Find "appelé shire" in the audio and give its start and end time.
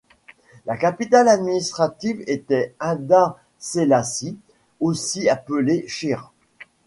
5.29-6.31